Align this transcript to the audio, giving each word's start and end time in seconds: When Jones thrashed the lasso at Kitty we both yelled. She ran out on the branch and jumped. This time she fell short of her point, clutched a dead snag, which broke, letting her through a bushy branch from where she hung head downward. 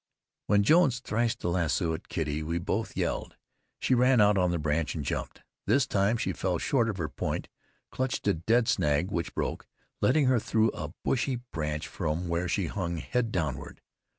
When 0.47 0.63
Jones 0.63 0.99
thrashed 0.99 1.41
the 1.41 1.51
lasso 1.51 1.93
at 1.93 2.09
Kitty 2.09 2.41
we 2.41 2.57
both 2.57 2.97
yelled. 2.97 3.35
She 3.79 3.93
ran 3.93 4.19
out 4.19 4.35
on 4.35 4.49
the 4.49 4.57
branch 4.57 4.95
and 4.95 5.05
jumped. 5.05 5.43
This 5.67 5.85
time 5.85 6.17
she 6.17 6.33
fell 6.33 6.57
short 6.57 6.89
of 6.89 6.97
her 6.97 7.07
point, 7.07 7.49
clutched 7.91 8.27
a 8.27 8.33
dead 8.33 8.67
snag, 8.67 9.11
which 9.11 9.35
broke, 9.35 9.67
letting 10.01 10.25
her 10.25 10.39
through 10.39 10.69
a 10.71 10.91
bushy 11.03 11.35
branch 11.53 11.87
from 11.87 12.27
where 12.27 12.47
she 12.47 12.65
hung 12.65 12.97
head 12.97 13.31
downward. 13.31 13.79